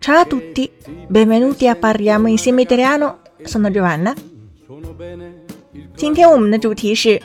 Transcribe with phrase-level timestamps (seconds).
[0.00, 0.70] Ciao a tutti,
[1.08, 3.18] benvenuti a Parliamo insieme italiano.
[3.44, 4.14] Sono Giovanna。
[5.96, 7.20] 今天我们的主题是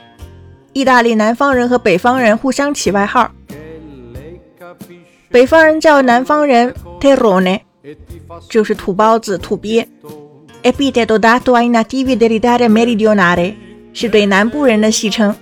[0.73, 3.31] 意大利南方人和北方人互相起外号。
[5.29, 7.59] 北方人叫南方人 terrone，
[8.49, 9.87] 就是土包子、土鳖。
[10.63, 13.53] Epiteto dato ai nativi dell'Italia meridionale，
[13.93, 15.35] 是对南部人的戏称。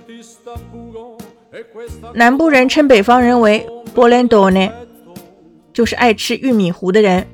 [2.14, 3.64] 南部人称北方人为
[3.94, 4.72] bolendone，
[5.77, 7.27] 就是爱吃玉米糊的人。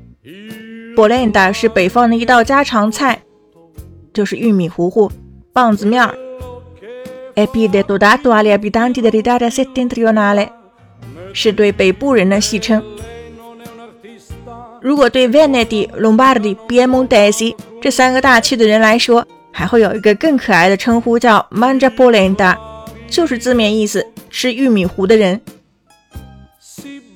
[0.97, 3.19] bolenda 是北方的一道家常菜，
[4.13, 5.09] 就是玉米糊糊、
[5.53, 6.13] 棒子面儿。
[7.35, 10.49] Epiteto dato agli abitanti dell'Italia settentrionale，
[11.31, 12.83] 是对北部人的戏称。
[14.81, 22.57] 如果对 Veneti、Lombardi、b i e m o n t e s i 这三个大区的人来说，还会有一个更可爱的称呼，叫 Mangia Polenta，
[23.07, 25.39] 就是字面意思吃玉米糊的人。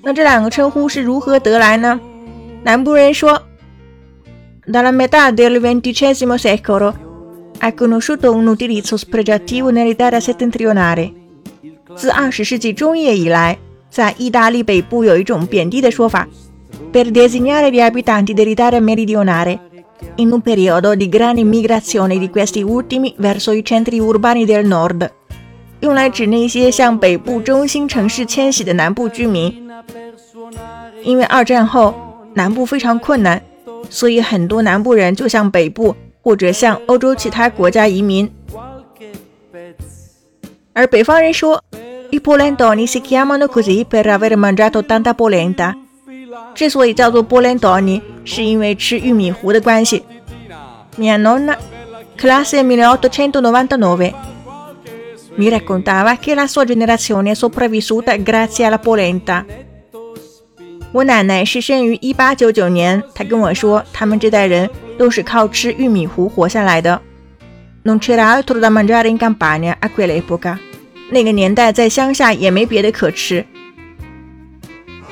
[0.02, 2.00] 那这两个称呼是如何得来呢？
[2.64, 3.40] 南部人说：
[4.66, 6.94] Dalla metà del XX secolo
[7.58, 11.12] è conosciuto un utilizzo spregiativo nell'Italia settentrionale。
[11.94, 13.58] 自二十世纪中叶以来，
[13.90, 16.26] 在意大利北部有一种贬低的说法。
[16.92, 19.58] per designare gli abitanti dell'Italia meridionale,
[20.16, 25.10] in un periodo di grande migrazione di questi ultimi verso i centri urbani del nord，
[25.81, 29.67] 用来指那些向北部中心城市迁徙的南部居民。
[31.03, 31.93] 因为二战后
[32.33, 33.41] 南部非常困难，
[33.89, 38.29] 所以很多南部人就向北部或者向欧洲其他国家移民。
[40.73, 41.63] 而北方人说
[42.11, 45.73] ，i polentoni si chiamano così per aver mangiato tanta polenta。
[46.53, 50.03] 之所以叫做波兰多尼，是因为吃玉米糊的关系。
[50.97, 51.55] Mia nonna,
[52.17, 54.13] classe milleottocentonovantanove,
[55.36, 59.44] mi raccontava che la sua generazione è sopravvissuta grazie alla polenta。
[60.92, 67.00] 我奶奶是生于一八九九年，她跟我说，他们这代人都是靠吃玉米糊活下来的。
[67.84, 70.58] Non c'era altro da mangiare in campagna a quell'epoca。
[71.10, 73.44] 那个年代在乡下也没别的可吃。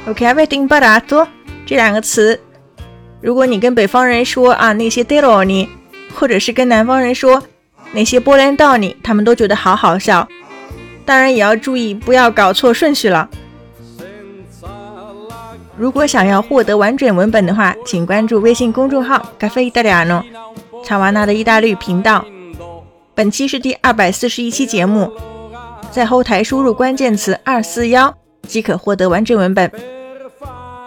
[0.07, 1.27] OK，avete imparato
[1.67, 2.39] 这两个词。
[3.21, 5.69] 如果你跟北方人说啊那些 deroni，
[6.15, 7.43] 或者是跟南方人说
[7.96, 10.28] 那些波兰道尼，他们都觉得好好笑。
[11.06, 13.30] 当然也要注意不要搞错顺序了。
[15.78, 20.24] 如果想要获得完整文本的话，请关注微信公众号 “cafe italiano”
[20.84, 22.24] 乔瓦纳的意大利频道。
[23.14, 25.12] 本期是第二百四十一期节目，
[25.90, 28.14] 在后台输入关键词“二四幺”
[28.48, 29.72] 即可获得完整文本。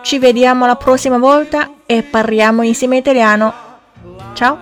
[0.04, 3.52] Ci vediamo la prossima volta e parliamo insieme italiano.
[4.34, 4.56] Ciao!